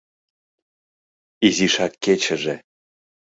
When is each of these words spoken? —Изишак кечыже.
—Изишак 1.47 1.93
кечыже. 2.03 2.55